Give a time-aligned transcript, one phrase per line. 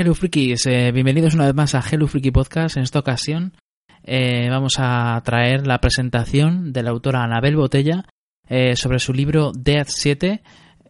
[0.00, 2.76] Hello Frikis, eh, bienvenidos una vez más a Hello Freaky Podcast.
[2.76, 3.54] En esta ocasión
[4.04, 8.04] eh, vamos a traer la presentación de la autora Anabel Botella
[8.48, 10.42] eh, sobre su libro Death 7,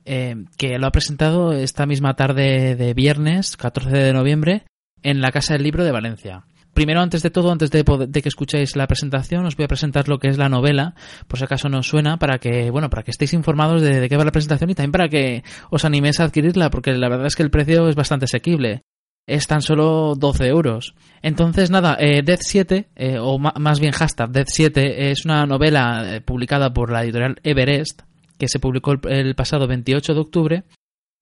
[0.04, 4.64] que lo ha presentado esta misma tarde de viernes, 14 de noviembre,
[5.02, 6.44] en la Casa del Libro de Valencia.
[6.74, 10.18] Primero, antes de todo, antes de, que escuchéis la presentación, os voy a presentar lo
[10.18, 10.94] que es la novela,
[11.28, 14.18] por si acaso no suena, para que, bueno, para que estéis informados de, de qué
[14.18, 17.36] va la presentación y también para que os animéis a adquirirla, porque la verdad es
[17.36, 18.82] que el precio es bastante asequible
[19.28, 20.94] es tan solo 12 euros.
[21.22, 26.16] Entonces, nada, eh, Death 7, eh, o más bien hashtag Death 7, es una novela
[26.16, 28.02] eh, publicada por la editorial Everest,
[28.38, 30.64] que se publicó el, pasado 28 de octubre,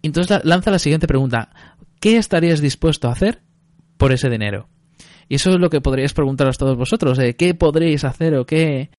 [0.02, 1.50] Entonces lanza la siguiente pregunta.
[2.00, 3.42] ¿Qué estarías dispuesto a hacer
[3.98, 4.68] por ese dinero?
[5.30, 7.20] Y eso es lo que podríais preguntaros todos vosotros.
[7.38, 8.90] ¿Qué podréis hacer o qué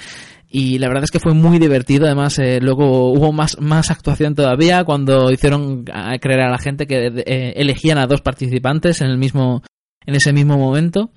[0.56, 2.06] y la verdad es que fue muy divertido.
[2.06, 7.06] Además, eh, luego hubo más, más actuación todavía cuando hicieron creer a la gente que
[7.06, 9.64] eh, elegían a dos participantes en el mismo,
[10.06, 11.10] en ese mismo momento.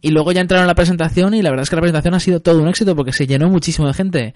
[0.00, 2.20] Y luego ya entraron a la presentación y la verdad es que la presentación ha
[2.20, 4.34] sido todo un éxito porque se llenó muchísimo de gente.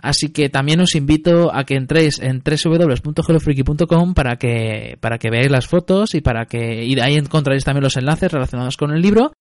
[0.00, 5.50] Así que también os invito a que entréis en www.hellofreaky.com para que, para que veáis
[5.50, 9.32] las fotos y para que y ahí encontraréis también los enlaces relacionados con el libro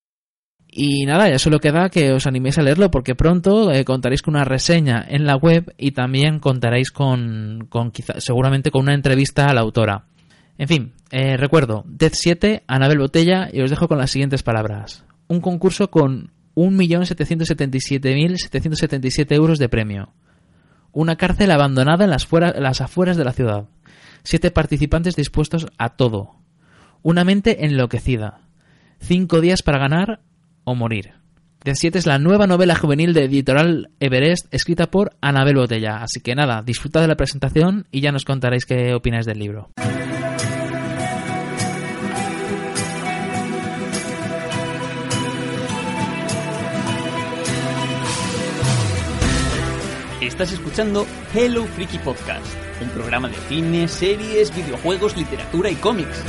[0.70, 4.36] y nada, ya solo queda que os animéis a leerlo porque pronto eh, contaréis con
[4.36, 9.48] una reseña en la web y también contaréis con, con quizá, seguramente con una entrevista
[9.48, 10.06] a la autora.
[10.58, 15.07] En fin, eh, recuerdo, Death 7, Anabel Botella y os dejo con las siguientes palabras.
[15.28, 20.14] Un concurso con 1.777.777 euros de premio.
[20.92, 23.66] Una cárcel abandonada en las, las afueras de la ciudad.
[24.24, 26.36] Siete participantes dispuestos a todo.
[27.04, 28.42] Una mente enloquecida.
[29.00, 30.22] Cinco días para ganar
[30.64, 31.14] o morir.
[31.64, 35.98] De 7 es la nueva novela juvenil de editorial Everest escrita por Anabel Botella.
[35.98, 39.70] Así que nada, disfruta de la presentación y ya nos contaréis qué opináis del libro.
[50.38, 52.46] Estás escuchando Hello Freaky Podcast,
[52.80, 56.22] un programa de cine, series, videojuegos, literatura y cómics.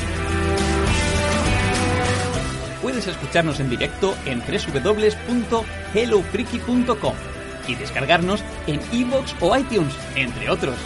[2.81, 7.14] Puedes escucharnos en directo en www.hellofreaky.com
[7.66, 10.76] y descargarnos en iVoox o iTunes, entre otros.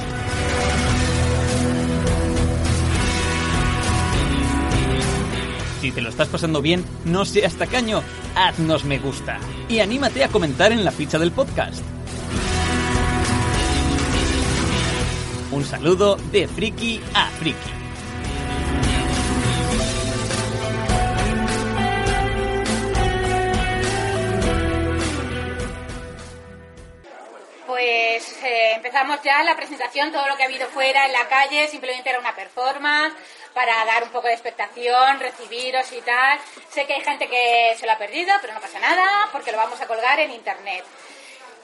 [5.81, 8.03] Si te lo estás pasando bien, no seas tacaño,
[8.35, 9.39] haznos me gusta
[9.69, 11.85] y anímate a comentar en la ficha del podcast.
[15.53, 17.71] Un saludo de friki a friki.
[27.67, 31.69] Pues eh, empezamos ya la presentación, todo lo que ha habido fuera en la calle
[31.69, 33.15] simplemente era una performance
[33.53, 36.39] para dar un poco de expectación, recibiros y tal.
[36.71, 39.59] Sé que hay gente que se lo ha perdido, pero no pasa nada porque lo
[39.59, 40.83] vamos a colgar en internet.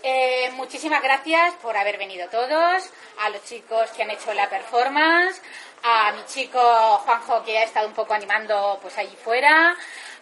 [0.02, 2.84] Eh, muchísimas gracias por haber venido todos,
[3.18, 5.42] a los chicos que han hecho la performance,
[5.82, 6.60] a mi chico
[6.98, 9.76] Juanjo que ha estado un poco animando pues allí fuera,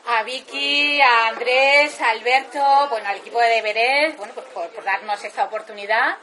[0.06, 4.84] a Vicky, a Andrés, a Alberto, bueno, al equipo de deberes, bueno, pues por, por
[4.84, 6.17] darnos esta oportunidad.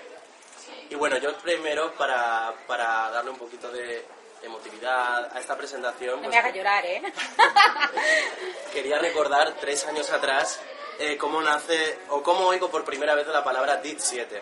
[0.90, 4.06] Y bueno, yo primero, para, para darle un poquito de
[4.44, 7.02] emotividad a esta presentación, No pues, me hagas llorar, ¿eh?
[8.74, 10.60] quería recordar tres años atrás
[11.00, 14.42] eh, cómo nace o cómo oigo por primera vez la palabra DIT 7.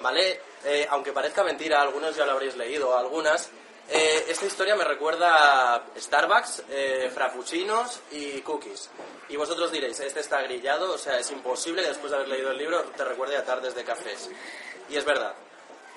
[0.00, 0.40] ¿Vale?
[0.64, 3.50] Eh, aunque parezca mentira, algunos ya lo habréis leído, algunas.
[3.90, 8.90] Eh, esta historia me recuerda a Starbucks, eh, frappuccinos y cookies.
[9.30, 12.50] Y vosotros diréis, este está grillado, o sea, es imposible que después de haber leído
[12.50, 14.30] el libro te recuerde a tardes de cafés.
[14.90, 15.34] Y es verdad.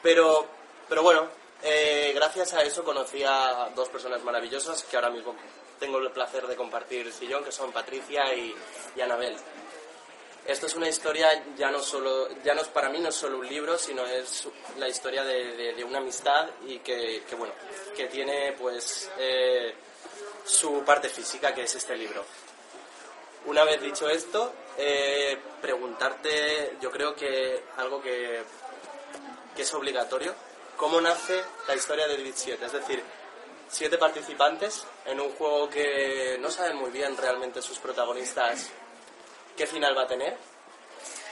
[0.01, 0.47] Pero,
[0.87, 1.27] pero bueno,
[1.63, 5.35] eh, gracias a eso conocí a dos personas maravillosas que ahora mismo
[5.79, 8.55] tengo el placer de compartir sillón, que son Patricia y,
[8.95, 9.35] y Anabel.
[10.45, 13.37] Esto es una historia ya no solo, ya no es para mí no es solo
[13.37, 14.47] un libro, sino es
[14.77, 17.53] la historia de, una amistad y que, bueno,
[17.95, 19.73] que tiene pues eh,
[20.43, 22.25] su parte física, que es este libro.
[23.45, 28.43] Una vez dicho esto, eh, preguntarte, yo creo que algo que,
[29.57, 30.33] es obligatorio,
[30.75, 32.65] ¿cómo nace la historia de Divid 7?
[32.65, 33.03] Es decir,
[33.69, 38.71] siete participantes en un juego que no saben muy bien realmente sus protagonistas
[39.61, 40.35] qué final va a tener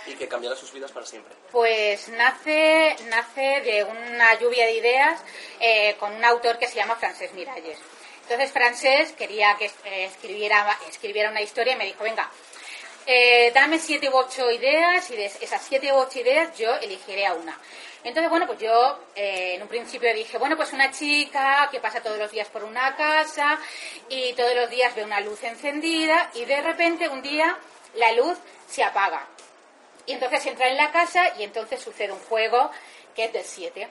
[0.05, 1.33] y que cambiará sus vidas para siempre.
[1.51, 5.19] Pues nace, nace de una lluvia de ideas
[5.59, 7.79] eh, con un autor que se llama Francesc Miralles.
[8.21, 12.29] Entonces Francesc quería que eh, escribiera, escribiera una historia y me dijo, venga,
[13.07, 17.25] eh, dame siete u ocho ideas y de esas siete u ocho ideas yo elegiré
[17.25, 17.57] a una.
[18.03, 22.01] Entonces, bueno, pues yo eh, en un principio dije, bueno, pues una chica que pasa
[22.01, 23.57] todos los días por una casa
[24.07, 27.57] y todos los días ve una luz encendida y de repente un día
[27.99, 28.37] la luz
[28.67, 29.27] se apaga.
[30.05, 32.71] Y entonces entra en la casa y entonces sucede un juego
[33.15, 33.87] que es del 7.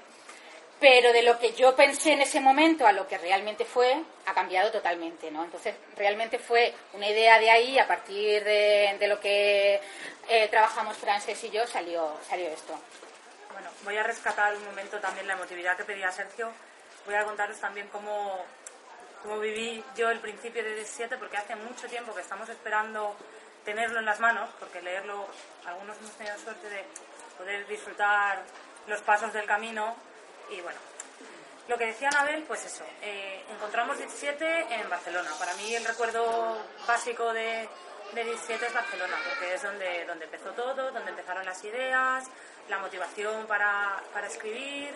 [0.81, 4.35] Pero de lo que yo pensé en ese momento a lo que realmente fue, ha
[4.35, 5.45] cambiado totalmente, ¿no?
[5.45, 9.81] Entonces, realmente fue una idea de ahí, a partir de, lo que
[10.29, 12.79] eh, trabajamos Frances y yo, salió, salió esto.
[13.53, 16.53] Bueno, voy a rescatar un momento también la emotividad que pedía Sergio.
[17.07, 18.45] Voy a contaros también cómo,
[19.23, 23.17] cómo viví yo el principio de 17, porque hace mucho tiempo que estamos esperando
[23.69, 25.27] tenerlo en las manos, porque leerlo,
[25.67, 26.87] algunos hemos tenido suerte de
[27.37, 28.43] poder disfrutar
[28.87, 29.95] los pasos del camino.
[30.49, 30.79] Y bueno,
[31.69, 35.29] lo que decía Anabel, pues eso, eh, encontramos 17 en Barcelona.
[35.39, 36.57] Para mí el recuerdo
[36.87, 37.69] básico de,
[38.15, 42.25] de 17 es Barcelona, porque es donde, donde empezó todo, donde empezaron las ideas,
[42.71, 44.95] la motivación para, para escribir,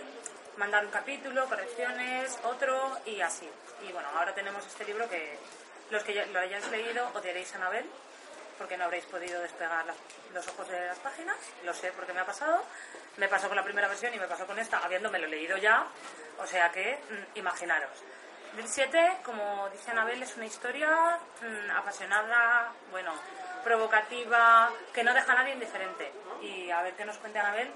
[0.56, 3.50] mandar un capítulo, correcciones, otro y así.
[3.86, 5.38] Y bueno, ahora tenemos este libro que
[5.90, 7.84] los que lo hayáis leído odiaréis a Anabel,
[8.58, 9.96] porque no habréis podido despegar las-
[10.34, 12.64] los ojos de las páginas, lo sé porque me ha pasado.
[13.16, 15.86] Me pasó con la primera versión y me pasó con esta, habiéndomelo leído ya,
[16.38, 17.90] o sea que mm, imaginaros.
[18.54, 23.12] Bill 7, como dice Anabel, es una historia mm, apasionada, bueno,
[23.64, 26.12] provocativa, que no deja a nadie indiferente.
[26.42, 27.70] Y a ver qué nos cuente Anabel,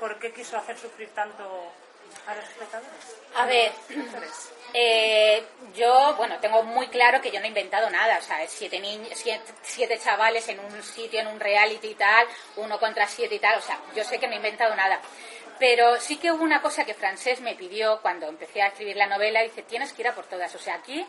[0.00, 1.72] ¿por qué quiso hacer sufrir tanto
[3.34, 3.72] a ver.
[4.74, 5.42] Eh,
[5.74, 8.82] yo, bueno, tengo muy claro que yo no he inventado nada, o sea, siete,
[9.14, 13.38] siete, siete chavales en un sitio, en un reality y tal, uno contra siete y
[13.38, 15.00] tal, o sea, yo sé que no he inventado nada.
[15.58, 19.06] Pero sí que hubo una cosa que Francés me pidió cuando empecé a escribir la
[19.06, 20.54] novela, dice, tienes que ir a por todas.
[20.54, 21.04] O sea, aquí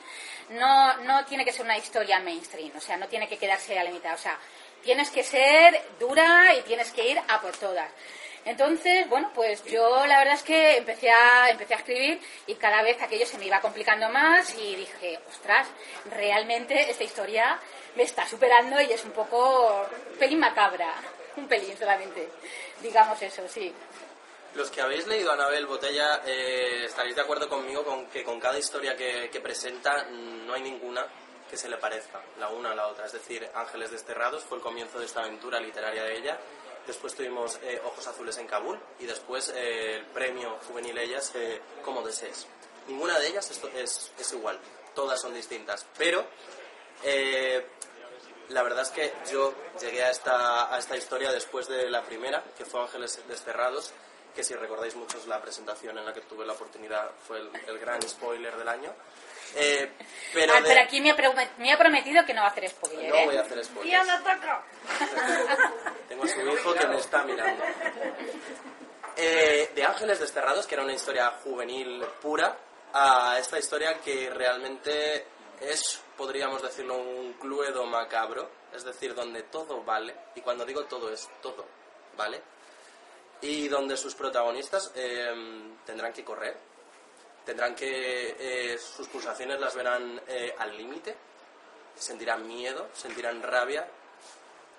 [0.49, 3.83] no, no tiene que ser una historia mainstream, o sea, no tiene que quedarse a
[3.83, 4.15] la mitad.
[4.15, 4.39] O sea,
[4.81, 7.91] tienes que ser dura y tienes que ir a por todas.
[8.49, 13.27] Entonces, bueno, pues yo la verdad es que empecé a, escribir y cada vez aquello
[13.27, 15.67] se me iba complicando más y dije, ostras,
[16.09, 17.59] realmente esta historia
[17.95, 19.85] me está superando y es un poco
[20.17, 20.95] pelín macabra,
[21.35, 22.27] un pelín solamente,
[22.81, 23.71] digamos eso, sí.
[24.55, 28.39] Los que habéis leído a Anabel Botella eh, estaréis de acuerdo conmigo con que con
[28.39, 31.05] cada historia que presenta no hay ninguna
[31.47, 33.05] que se le parezca la una a la otra.
[33.05, 36.39] Es decir, Ángeles Desterrados fue el comienzo de esta aventura literaria de ella
[36.87, 41.61] después tuvimos eh, Ojos Azules en Kabul y después eh, el premio juvenil Ellas eh,
[41.83, 42.47] Como Desees.
[42.87, 44.59] Ninguna de ellas es, es, es, igual,
[44.95, 46.25] todas son distintas, pero
[48.49, 52.43] la verdad es que yo llegué a esta, a esta historia después de la primera,
[52.57, 53.93] que fue Ángeles Desterrados,
[54.35, 57.77] que si recordáis muchos la presentación en la que tuve la oportunidad fue el, el
[57.77, 58.91] gran spoiler del año.
[59.55, 59.91] Eh,
[60.33, 63.09] pero, ah, pero, aquí me ha, prometido que no va a hacer spoiler.
[63.09, 63.25] No ¿eh?
[63.25, 63.91] voy a hacer spoiler.
[63.91, 64.63] ¡Ya me ataca!
[66.19, 67.63] Tengo su hijo que me está mirando.
[69.15, 72.57] Eh, de Ángeles Desterrados, que era una historia juvenil pura,
[72.93, 75.25] a esta historia que realmente
[75.61, 81.11] es, podríamos decirlo, un cluedo macabro, es decir, donde todo vale, y cuando digo todo
[81.11, 81.65] es todo,
[82.17, 82.41] ¿vale?
[83.41, 85.31] Y donde sus protagonistas eh,
[85.85, 86.57] tendrán que correr,
[87.45, 91.15] tendrán que eh, sus pulsaciones las verán eh, al límite,
[91.95, 93.87] sentirán miedo, sentirán rabia,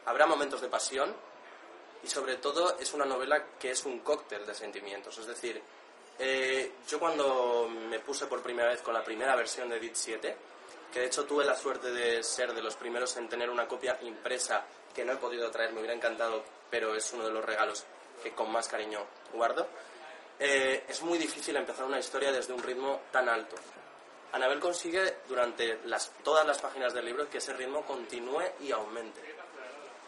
[0.07, 1.30] habrá momentos de pasión
[2.03, 5.61] y sobre todo es una novela que es un cóctel de sentimientos, es decir,
[6.19, 10.37] eh, yo cuando me puse por primera vez con la primera versión de DIT 7,
[10.93, 13.99] que de hecho tuve la suerte de ser de los primeros en tener una copia
[14.03, 14.65] impresa
[14.95, 17.85] que no he podido traer, me hubiera encantado, pero es uno de los regalos
[18.23, 19.01] que con más cariño
[19.33, 19.67] guardo,
[20.39, 23.57] eh, es muy difícil empezar una historia desde un ritmo tan alto.
[24.33, 29.30] Anabel consigue durante las, todas las páginas del libro que ese ritmo continúe y aumente.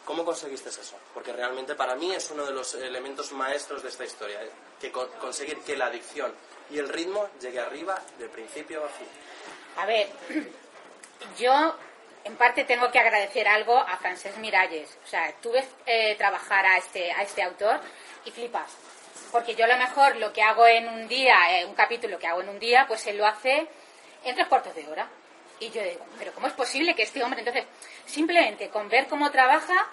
[0.04, 0.96] ¿Cómo conseguiste eso?
[1.14, 4.50] Porque realmente para mí es uno de los elementos maestros de esta historia, ¿eh?
[4.80, 6.34] que conseguir que la adicción
[6.70, 9.06] y el ritmo llegue arriba de principio a fin.
[9.76, 10.08] A ver,
[11.38, 11.76] yo
[12.24, 14.98] en parte tengo que agradecer algo a Francesc Miralles.
[15.04, 17.80] O sea, tuve eh, trabajar a este, a este autor
[18.24, 18.70] y flipas
[19.32, 22.26] porque yo a lo mejor lo que hago en un día, eh, un capítulo que
[22.26, 23.66] hago en un día, pues él lo hace
[24.24, 25.08] en tres cuartos de hora.
[25.62, 27.64] Y yo digo, pero ¿cómo es posible que este hombre, entonces,
[28.04, 29.88] simplemente con ver cómo trabaja,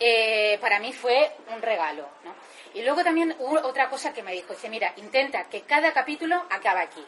[0.00, 2.34] eh, para mí fue un regalo, ¿no?
[2.74, 6.44] Y luego también hubo otra cosa que me dijo, dice, mira, intenta que cada capítulo
[6.50, 7.06] acabe aquí,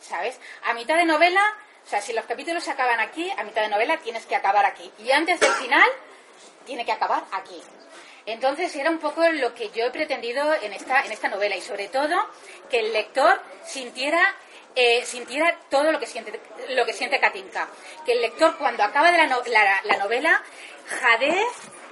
[0.00, 0.40] ¿sabes?
[0.64, 1.42] A mitad de novela,
[1.84, 4.64] o sea, si los capítulos se acaban aquí, a mitad de novela tienes que acabar
[4.64, 4.90] aquí.
[4.98, 5.88] Y antes del final,
[6.64, 7.60] tiene que acabar aquí.
[8.24, 11.60] Entonces era un poco lo que yo he pretendido en esta, en esta novela y
[11.60, 12.16] sobre todo
[12.70, 14.34] que el lector sintiera
[14.74, 17.68] eh, sintiera todo lo que siente lo que siente Katinka.
[18.04, 20.42] Que el lector cuando acaba de la, la, novela
[21.00, 21.44] jadee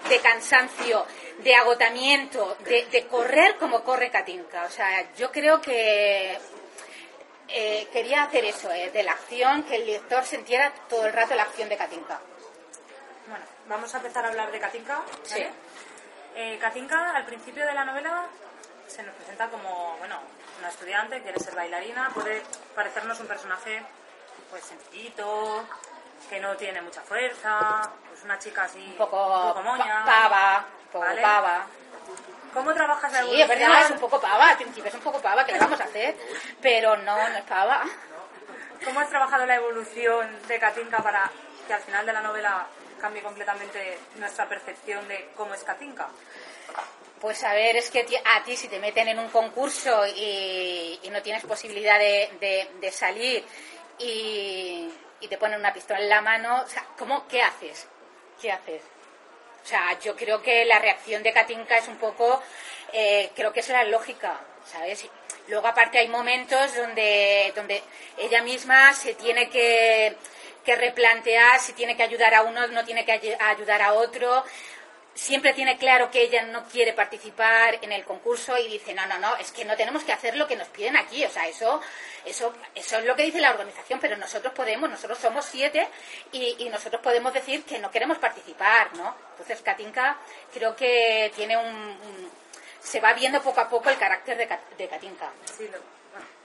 [0.09, 1.05] de cansancio,
[1.39, 4.65] de agotamiento, de, correr como corre Katinka.
[4.65, 6.39] O sea, yo creo que
[7.49, 11.35] eh, quería hacer eso, eh, de la acción, que el lector sintiera todo el rato
[11.35, 12.21] la acción de Katinka.
[13.29, 15.03] Bueno, vamos a empezar a hablar de Katinka.
[15.25, 15.47] Sí.
[16.59, 18.27] Katinka, al principio de la novela,
[18.87, 20.21] se nos presenta como, bueno,
[20.61, 22.43] una estudiante, quiere ser bailarina, puede
[22.75, 23.83] parecernos un personaje,
[24.51, 25.65] pues, sencillito,
[26.29, 30.05] que no tiene mucha fuerza, pues una chica así, un poco, un poco moña.
[30.05, 31.67] pava, poco pava.
[32.53, 33.23] ¿Cómo trabajas la?
[33.23, 35.59] Sí, es verdad, es un poco pava, al principio es un poco pava, ¿qué le
[35.59, 36.17] vamos a hacer?
[36.61, 37.85] Pero no, no es pava.
[38.85, 41.31] ¿Cómo has trabajado la evolución de Katinka para
[41.67, 42.67] que al final de la novela
[43.01, 46.09] cambie completamente nuestra percepción de cómo es Katinka?
[47.21, 51.21] Pues a ver, es que a ti si te meten en un concurso y, no
[51.23, 53.45] tienes posibilidad de, salir
[53.99, 54.89] y,
[55.29, 57.87] te ponen una pistola en la mano, o sea, ¿cómo, ¿qué haces?
[58.41, 58.83] ¿Qué haces?
[59.63, 62.43] O sea, yo creo que la reacción de Katinka es un poco,
[62.93, 65.07] eh, creo que es la lógica, ¿sabes?
[65.49, 67.83] Luego aparte hay momentos donde, donde
[68.17, 70.17] ella misma se tiene que
[70.65, 74.45] que replantear si tiene que ayudar a uno, no tiene que ayudar a otro.
[75.21, 79.19] Siempre tiene claro que ella no quiere participar en el concurso y dice, no, no,
[79.19, 81.23] no, es que no tenemos que hacer lo que nos piden aquí.
[81.27, 81.79] O sea, eso,
[82.25, 85.87] eso, eso es lo que dice la organización, pero nosotros podemos, nosotros somos siete
[86.33, 89.15] y, nosotros podemos decir que no queremos participar, ¿no?
[89.33, 90.17] Entonces, Katinka
[90.55, 92.31] creo que tiene un,
[92.81, 94.49] se va viendo poco a poco el carácter de,
[94.79, 95.31] de Katinka.
[95.45, 95.69] Sí,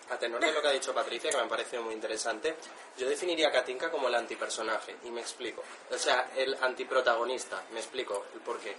[0.10, 2.56] a tenor de lo que ha dicho Patricia, que me ha parecido muy interesante,
[2.98, 5.64] yo definiría a Katinka como el antipersonaje, y me explico.
[5.92, 8.76] O sea, el antiprotagonista, me explico el por qué.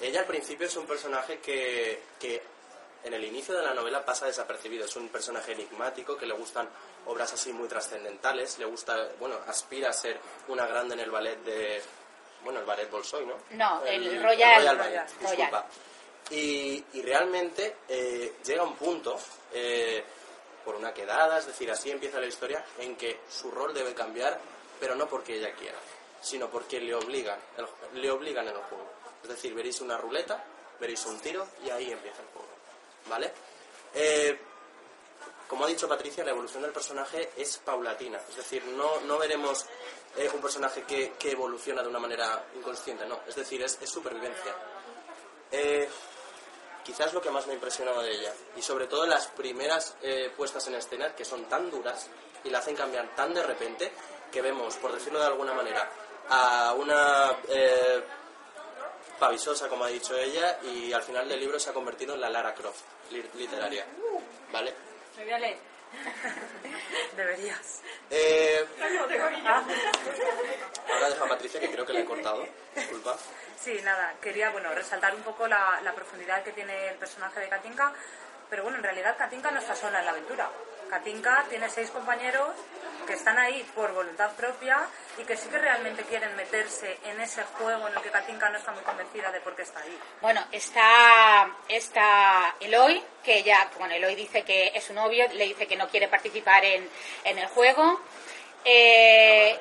[0.00, 2.42] Ella al principio es un personaje que, que
[3.04, 4.84] en el inicio de la novela pasa desapercibido.
[4.84, 6.68] Es un personaje enigmático que le gustan
[7.06, 11.38] obras así muy trascendentales, le gusta, bueno, aspira a ser una grande en el ballet
[11.44, 11.82] de,
[12.44, 13.36] bueno, el ballet Bolshoi, ¿no?
[13.50, 15.06] No, el Royal- Ballet, Royal.
[15.20, 15.66] disculpa.
[16.30, 19.18] Y, y realmente eh, llega un punto,
[19.52, 20.04] eh,
[20.68, 24.38] por una quedada, es decir, así empieza la historia, en que su rol debe cambiar,
[24.78, 25.78] pero no porque ella quiera,
[26.20, 27.38] sino porque le obligan,
[27.94, 28.86] le obligan en el juego.
[29.22, 30.44] Es decir, veréis una ruleta,
[30.78, 32.48] veréis un tiro y ahí empieza el juego.
[33.08, 33.32] ¿Vale?
[33.94, 34.38] Eh,
[35.48, 38.20] como ha dicho Patricia, la evolución del personaje es paulatina.
[38.28, 39.64] Es decir, no, no veremos
[40.18, 43.20] eh, un personaje que, evoluciona de una manera inconsciente, no.
[43.26, 44.54] Es decir, es, es supervivencia.
[45.50, 45.88] Eh,
[46.88, 48.32] quizás lo que más me ha impresionado de ella.
[48.56, 52.08] Y sobre todo las primeras eh, puestas en escena, que son tan duras
[52.44, 53.92] y la hacen cambiar tan de repente,
[54.32, 55.86] que vemos, por decirlo de alguna manera,
[56.30, 58.02] a una eh,
[59.18, 62.30] pavisosa, como ha dicho ella, y al final del libro se ha convertido en la
[62.30, 62.80] Lara Croft
[63.10, 63.84] li- literaria.
[64.50, 64.74] ¿Vale?
[67.16, 67.80] Deberías.
[68.10, 68.64] Eh,
[69.44, 69.64] Ah,
[70.92, 72.46] ahora dejo a Patricia, que creo que le he cortado.
[72.74, 73.16] Disculpa.
[73.60, 77.48] Sí, nada, quería bueno, resaltar un poco la, la profundidad que tiene el personaje de
[77.48, 77.92] Katinka,
[78.48, 80.48] pero bueno, en realidad Katinka no está sola en la aventura.
[80.90, 82.50] Katinka tiene seis compañeros
[83.08, 84.86] que están ahí por voluntad propia
[85.16, 88.58] y que sí que realmente quieren meterse en ese juego en el que Katinka no
[88.58, 89.98] está muy convencida de por qué está ahí.
[90.20, 95.66] Bueno, está, está Eloy, que ella, bueno, Eloy dice que es su novio, le dice
[95.66, 96.86] que no quiere participar en,
[97.24, 97.98] en el juego.
[98.62, 99.58] Eh,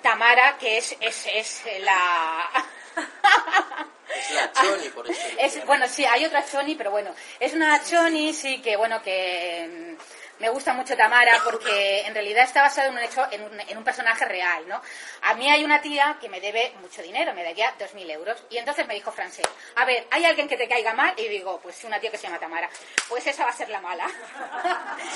[0.00, 2.50] Tamara, que es, es, es la...
[4.08, 5.20] Es la Choni, por eso.
[5.36, 9.96] Es, bueno, sí, hay otra Choni, pero bueno, es una Choni, sí, que bueno, que
[10.38, 13.78] me gusta mucho Tamara porque en realidad está basado en un hecho, en un, en
[13.78, 14.80] un personaje real, ¿no?
[15.22, 18.58] A mí hay una tía que me debe mucho dinero, me debía 2.000 euros, y
[18.58, 21.14] entonces me dijo Francés, a ver, ¿hay alguien que te caiga mal?
[21.16, 22.68] Y digo, pues sí, una tía que se llama Tamara,
[23.08, 24.06] pues esa va a ser la mala.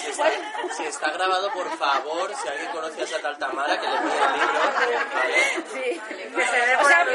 [0.00, 0.30] Si está,
[0.76, 4.24] si está grabado, por favor, si alguien conoce a esa tal Tamara, que le pide
[4.24, 5.60] el libro.
[5.72, 6.00] Sí.
[6.34, 7.06] Que se dé O sea,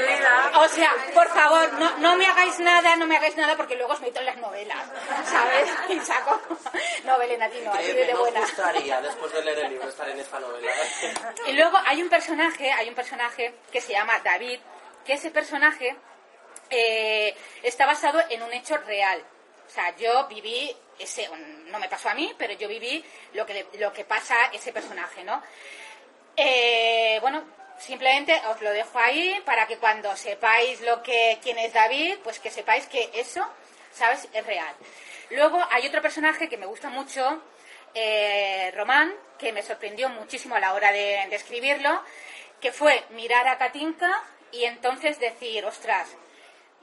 [0.57, 3.93] o sea, por favor, no, no me hagáis nada, no me hagáis nada porque luego
[3.93, 4.85] os meto en las novelas,
[5.25, 5.69] ¿sabes?
[5.89, 6.39] Y saco
[7.63, 8.39] no, así de buena.
[8.41, 10.71] gustaría, después de leer el libro, estar en esta novela.
[11.47, 14.59] Y luego hay un personaje, hay un personaje que se llama David,
[15.05, 15.95] que ese personaje
[16.69, 19.23] eh, está basado en un hecho real.
[19.67, 21.29] O sea, yo viví ese,
[21.67, 24.71] no me pasó a mí, pero yo viví lo que lo que pasa a ese
[24.71, 25.41] personaje, ¿no?
[26.37, 27.43] Eh, bueno,
[27.79, 32.39] simplemente os lo dejo ahí para que cuando sepáis lo que quién es David, pues
[32.39, 33.45] que sepáis que eso,
[33.93, 34.27] ¿sabes?
[34.33, 34.75] Es real.
[35.31, 37.41] Luego hay otro personaje que me gusta mucho,
[37.93, 42.01] eh, Román, que me sorprendió muchísimo a la hora de, escribirlo,
[42.61, 46.09] que fue mirar a Katinka y entonces decir, ostras,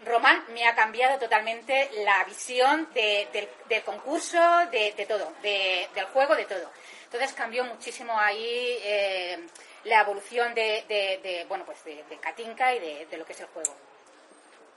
[0.05, 3.29] Román me ha cambiado totalmente la visión de-
[3.69, 4.39] del, concurso,
[4.71, 6.71] de, todo, de- del juego, de todo.
[7.05, 9.47] Entonces cambió muchísimo ahí eh,
[9.85, 13.75] la evolución de, bueno, pues de, Katinka y de, de lo que es el juego.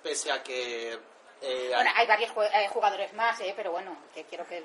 [0.03, 0.99] Pese a que.
[1.41, 4.63] Eh, Bueno, hay varios eh, jugadores más, eh, pero bueno, que quiero que.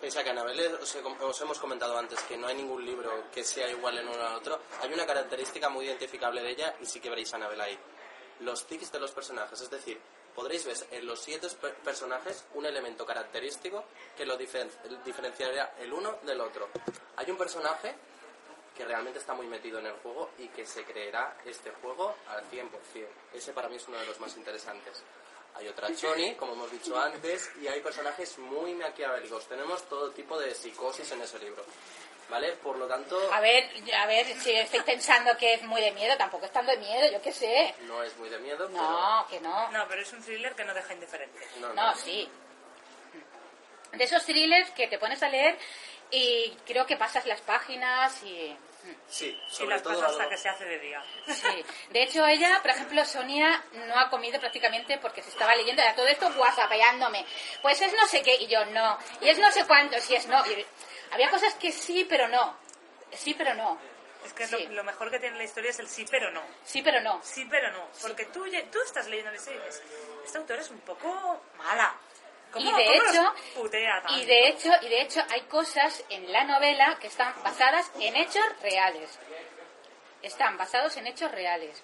[0.00, 3.30] Pese a que Anabel, os, he- os hemos comentado antes que no hay ningún libro
[3.32, 6.86] que sea igual en uno al otro, hay una característica muy identificable de ella y
[6.86, 7.78] sí que veréis a Anabel ahí.
[8.40, 10.00] Los tics de los personajes, es decir,
[10.34, 13.84] podréis ver en los siete per- personajes un elemento característico
[14.16, 14.72] que lo diferen-
[15.04, 16.68] diferenciaría el uno del otro.
[17.16, 17.94] Hay un personaje
[18.76, 22.42] que realmente está muy metido en el juego y que se creerá este juego al
[22.50, 23.06] 100%.
[23.34, 25.04] Ese para mí es uno de los más interesantes.
[25.54, 29.46] Hay otra Choni, como hemos dicho antes, y hay personajes muy maquiavélicos.
[29.46, 31.64] Tenemos todo tipo de psicosis en ese libro.
[32.30, 32.52] ¿Vale?
[32.52, 36.16] Por lo tanto, A ver, a ver, si estoy pensando que es muy de miedo,
[36.16, 37.74] tampoco es tan de miedo, yo qué sé.
[37.82, 39.70] no es muy de miedo, No, que no.
[39.70, 41.38] No, pero es un thriller que no deja indiferente.
[41.54, 41.74] pero...
[41.74, 42.26] No, sí.
[43.92, 45.58] De esos thrillers que te pones a leer
[46.10, 48.56] y creo que pasas las páginas y...
[49.08, 51.02] Sí, Y sobre las todo hasta algo- que se hace de día.
[51.28, 51.64] Sí.
[51.90, 55.94] De hecho, ella, por ejemplo, Sonia no ha comido prácticamente porque se estaba leyendo era
[55.94, 57.24] todo esto whatsappeándome.
[57.62, 58.98] Pues es no sé qué, y yo no.
[59.20, 60.44] Y es no sé cuánto, si es no.
[60.46, 60.66] Y
[61.12, 62.56] había cosas que sí, pero no.
[63.12, 63.78] Sí, pero no.
[64.24, 64.66] Es que Sí.
[64.66, 66.42] lo, lo mejor que tiene la historia es el sí pero no.
[66.64, 67.20] Sí, pero no.
[67.22, 67.88] Sí pero no.
[68.00, 69.82] Porque tú, tú estás leyendo y dices,
[70.24, 71.94] esta autora es un poco mala.
[72.52, 74.20] ¿Cómo, Y de cómo hecho, putea tanto?
[74.20, 78.14] y de hecho, y de hecho hay cosas en la novela que están basadas en
[78.16, 79.18] hechos reales.
[80.22, 81.82] Están basados en hechos reales.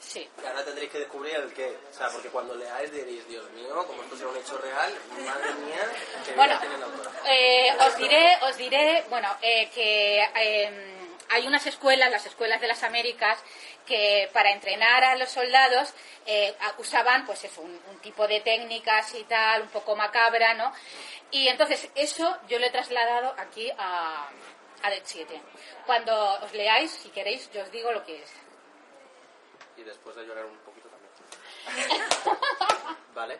[0.00, 0.28] Sí.
[0.42, 1.76] Y ahora tendréis que descubrir el qué.
[1.90, 4.92] O sea, porque cuando leáis diréis, Dios mío, como esto sea un hecho real,
[5.26, 5.92] madre mía,
[6.24, 7.10] que Bueno, vida tiene la autora.
[7.26, 10.89] eh, os diré, os diré, bueno, eh, que eh,
[11.30, 13.38] hay unas escuelas, las escuelas de las Américas,
[13.86, 15.94] que para entrenar a los soldados
[16.26, 20.72] eh, usaban pues eso, un, tipo de técnicas y tal, un poco macabra, ¿no?
[21.30, 24.28] Y entonces eso yo lo he trasladado aquí a,
[24.82, 25.40] a Dead 7.
[25.86, 28.32] Cuando os leáis, si queréis, yo os digo lo que es.
[29.76, 31.98] Y después de llorar un poquito también.
[33.14, 33.38] vale.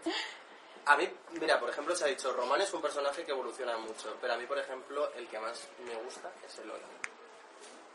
[0.87, 4.17] A mí, mira, por ejemplo, se ha dicho, Román es un personaje que evoluciona mucho,
[4.21, 6.81] pero a mí, por ejemplo, el que más me gusta es Eloy.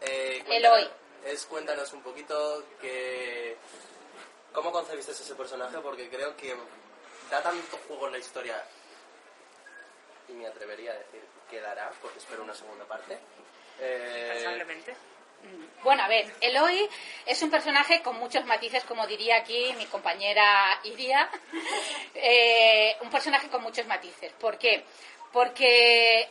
[0.01, 0.89] Eh, Eloy.
[1.25, 3.57] Es, cuéntanos un poquito que...
[4.53, 5.77] ¿Cómo concebiste ese personaje?
[5.79, 6.55] Porque creo que
[7.29, 8.63] da tanto juego en la historia
[10.29, 13.17] y me atrevería a decir que dará, porque espero una segunda parte.
[13.79, 14.63] Eh,
[15.83, 16.89] bueno, a ver, Eloy
[17.25, 21.29] es un personaje con muchos matices, como diría aquí mi compañera Iria.
[22.17, 24.31] Eh, un personaje con muchos matices.
[24.39, 24.85] ¿Por qué?
[24.85, 24.85] Porque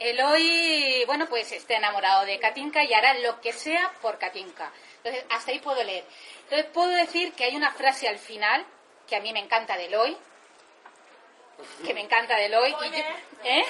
[0.00, 4.72] Eloy, bueno, pues está enamorado de Katinka y hará lo que sea por Katinka.
[4.98, 6.04] Entonces, hasta ahí puedo leer.
[6.44, 8.64] Entonces, puedo decir que hay una frase al final
[9.06, 10.16] que a mí me encanta de Eloy,
[11.84, 12.74] que me encanta de Eloy.
[13.44, 13.64] ¿eh?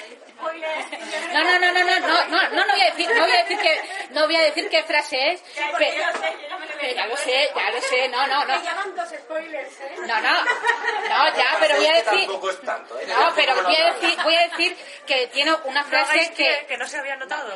[1.32, 3.58] No, no, no, no, no, no, no, no, voy a decir, no voy a decir
[3.58, 5.42] que, no voy a decir qué frase es.
[5.78, 9.06] Pero, ya lo sé, ya lo sé, no, no, no.
[9.06, 9.94] spoilers, ¿eh?
[10.06, 12.28] No, no, no, ya, pero voy a decir.
[12.28, 16.66] No, pero voy a decir, voy a decir que tiene una frase que.
[16.68, 17.52] Que no se había notado.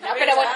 [0.00, 0.50] No, pero bueno.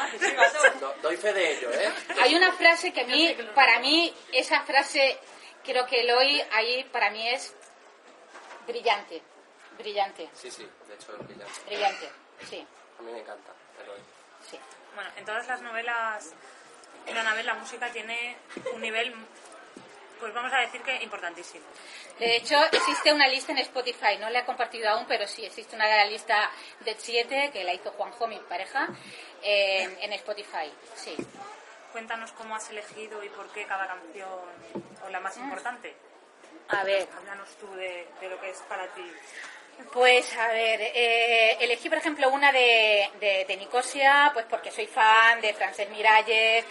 [1.03, 1.93] Doy fe de ello, ¿eh?
[2.23, 5.19] Hay una frase que a mí, para mí, esa frase,
[5.63, 7.55] creo que Eloy ahí para mí es
[8.67, 9.23] brillante.
[9.79, 10.31] Brillante.
[10.35, 11.61] Sí, sí, de hecho es brillante.
[11.67, 12.11] Brillante,
[12.49, 12.67] sí.
[12.99, 13.95] A mí me encanta, pero...
[14.49, 14.59] Sí.
[14.95, 16.33] Bueno, en todas las novelas,
[17.07, 18.37] en la novela la música tiene
[18.75, 19.15] un nivel,
[20.21, 21.65] pues vamos a decir que importantísimo.
[22.19, 25.75] De hecho, existe una lista en Spotify, no la he compartido aún, pero sí existe
[25.77, 28.89] una lista de siete que la hizo Juanjo, mi pareja,
[29.43, 31.17] en Spotify, sí.
[31.93, 34.29] Cuéntanos cómo has elegido y por qué cada canción,
[35.05, 35.45] o la más mm.
[35.45, 35.95] importante.
[36.73, 37.07] A ver.
[37.19, 39.05] Háblanos tú de, lo que es para ti.
[39.93, 45.41] Pues a ver, eh, elegí por ejemplo una de, de, Nicosia, pues porque soy fan
[45.41, 46.65] de Frances Miralles,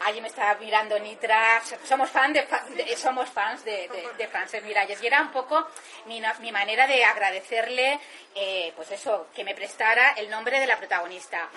[0.00, 2.46] allí me estaba mirando Nitra, somos, fan de,
[2.96, 3.88] somos fans de,
[4.18, 5.68] de, Frances Miralles y era un poco
[6.06, 8.00] mi, mi manera de agradecerle,
[8.34, 11.48] eh, pues eso, que me prestara el nombre de la protagonista,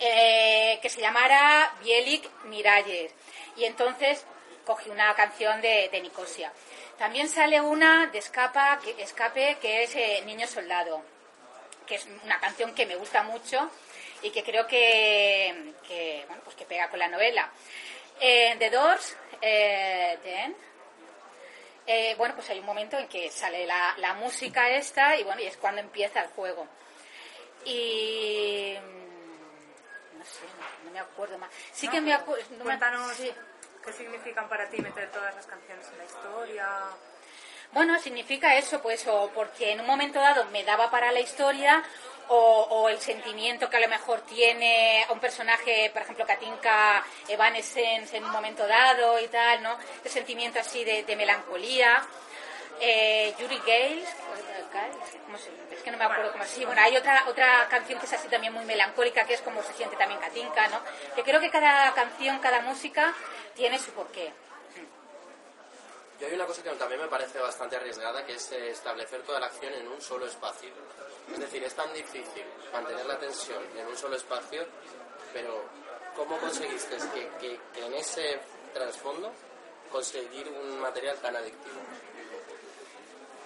[0.00, 3.12] eh, que se llamara Bielik Miralles
[3.56, 4.24] y entonces
[4.64, 6.52] cogí una canción de, de Nicosia.
[6.98, 11.02] También sale una de Escapa, que, Escape, que es eh, Niño Soldado,
[11.86, 13.70] que es una canción que me gusta mucho
[14.22, 15.74] y que creo que,
[16.26, 17.50] bueno, pues que pega con la novela.
[18.20, 20.18] Eh, The Doors, eh,
[21.86, 25.42] eh, bueno, pues hay un momento en que sale la, la, música esta y bueno,
[25.42, 26.66] y es cuando empieza el juego.
[27.66, 30.40] Y mm, no sé,
[30.84, 31.50] no, me acuerdo más.
[31.72, 32.44] Sí que me acuerdo.
[32.62, 33.20] cuéntanos,
[33.84, 36.68] ¿Qué significan para ti meter todas las canciones en la historia?
[37.72, 41.82] Bueno, significa eso, pues, o porque en un momento dado me daba para la historia,
[42.28, 48.24] o, el sentimiento que a lo mejor tiene un personaje, por ejemplo, Katinka Evanescence en
[48.24, 49.76] un momento dado y tal, ¿no?
[50.02, 52.02] El sentimiento así de, melancolía.
[52.80, 54.08] Eh, Yuri Gales,
[55.70, 58.28] es que no me acuerdo cómo se Bueno, hay otra, otra canción que es así
[58.28, 60.80] también muy melancólica, que es como se siente también Katinka, ¿no?
[61.14, 63.14] Que creo que cada canción, cada música
[63.54, 64.32] tiene su porqué.
[66.20, 69.40] Yo hay una cosa que también me parece bastante arriesgada, que es eh, establecer toda
[69.40, 70.70] la acción en un solo espacio.
[71.32, 74.64] Es decir, es tan difícil mantener la tensión en un solo espacio,
[75.32, 75.64] pero
[76.14, 76.96] ¿cómo conseguiste
[77.40, 78.40] que, en ese
[78.72, 79.32] trasfondo
[79.90, 81.80] conseguir un material tan adictivo?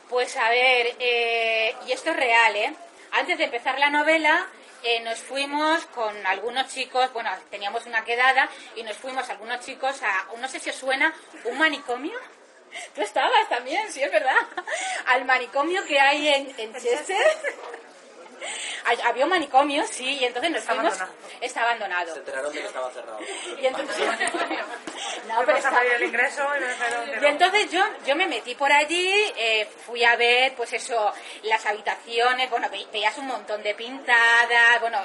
[0.09, 2.75] Pues a ver, eh, y esto es real, ¿eh?
[3.13, 4.47] Antes de empezar la novela,
[4.83, 10.03] eh, nos fuimos con algunos chicos, bueno, teníamos una quedada y nos fuimos algunos chicos
[10.03, 11.13] a, no sé si os suena,
[11.45, 12.19] un manicomio.
[12.95, 14.37] Tú estabas también, sí, es verdad.
[15.07, 17.17] Al manicomio que hay en, en Chester.
[19.05, 20.95] Había un manicomio, sí, y entonces nos fuimos.
[21.41, 22.13] Está abandonado.
[22.13, 23.19] Se enteraron de que estaba cerrado.
[23.61, 23.97] Y entonces.
[25.29, 25.83] no, pero está...
[25.83, 26.43] el ingreso
[27.21, 31.65] y, entonces yo, yo me metí por allí, eh, fui a ver, pues eso, las
[31.67, 34.99] habitaciones, bueno, veías un montón de pintadas, bueno,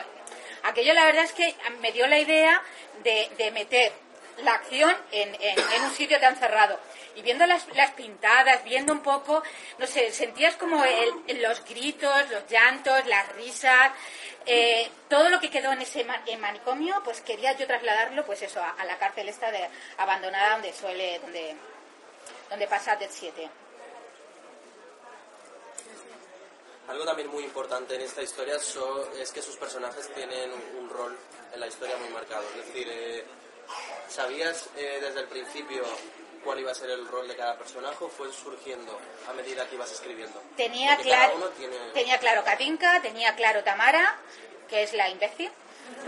[0.64, 2.62] aquello la verdad es que me dio la idea
[3.04, 3.92] de, de meter
[4.38, 6.80] la acción en, en, un sitio tan cerrado.
[7.16, 9.44] Y viendo las, las, pintadas, viendo un poco,
[9.78, 13.92] no sé, sentías como el, los gritos, los llantos, las risas,
[14.46, 18.84] eh, todo lo que quedó en ese manicomio, pues quería yo trasladarlo, pues eso, a,
[18.86, 21.56] la cárcel esta de, abandonada donde suele, donde,
[22.50, 23.50] donde pasa Dead 7.
[26.88, 30.90] Algo también muy importante en esta historia so- es que sus personajes tienen un, un
[30.90, 31.18] rol
[31.54, 32.44] en la historia muy marcado.
[32.60, 33.24] Es decir, eh,
[34.10, 35.84] ¿sabías eh, desde el principio
[36.44, 39.76] cuál iba a ser el rol de cada personaje o fue surgiendo a medida que
[39.76, 40.42] ibas escribiendo?
[40.56, 41.78] Tenía claro, tiene...
[41.94, 44.18] tenía claro Katinka, tenía claro Tamara,
[44.70, 45.52] que es la imbécil.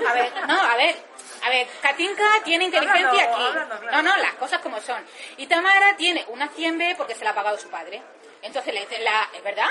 [0.07, 0.95] A ver, no, a ver,
[1.43, 3.17] a ver, Katinka tiene inteligencia aquí.
[3.17, 3.79] claro.
[3.91, 5.05] No, no, las cosas como son.
[5.37, 8.01] Y Tamara tiene una 100B porque se la ha pagado su padre.
[8.41, 9.67] Entonces, la, la- ¿es verdad?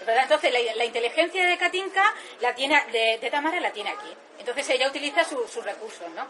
[0.00, 0.24] ¿Es verdad?
[0.24, 4.14] Entonces, la, la inteligencia de Katinka, la tiene, de, de Tamara la tiene aquí.
[4.38, 6.26] Entonces, ella utiliza su- sus recursos, ¿no?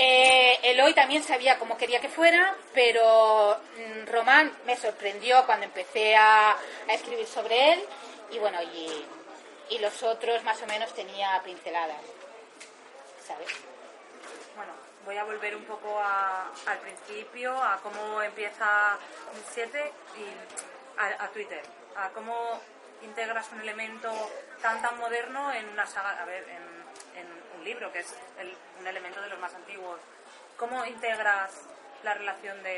[0.00, 6.14] Eh, Eloy también sabía cómo quería que fuera, pero mm, Román me sorprendió cuando empecé
[6.14, 6.56] a,
[6.88, 7.84] escribir sobre él
[8.30, 9.04] y bueno, y,
[9.70, 12.00] y los otros más o menos tenía pinceladas,
[13.26, 13.48] ¿sabes?
[14.54, 14.72] Bueno,
[15.04, 18.96] voy a volver un poco a- al principio, a cómo empieza
[19.34, 21.62] el 7 y a, Twitter,
[21.96, 22.60] a cómo
[23.02, 24.10] integras un elemento
[24.62, 26.68] tan tan moderno en una saga, a ver, en
[27.58, 30.00] un libro que es el- un elemento de los más antiguos.
[30.56, 31.50] ¿Cómo integras
[32.04, 32.70] la relación de,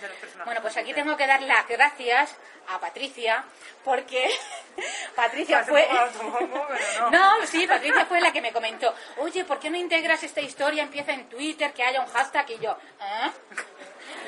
[0.00, 0.44] de los personajes?
[0.44, 2.34] Bueno, pues aquí tengo que dar las gracias
[2.68, 3.44] a Patricia,
[3.84, 4.30] porque
[5.16, 5.88] Patricia fue...
[5.88, 7.10] no.
[7.10, 10.82] No, sí, Patricia fue la que me comentó, oye, ¿por qué no integras esta historia?
[10.82, 13.30] Empieza en Twitter, que haya un hashtag y yo, ¿eh?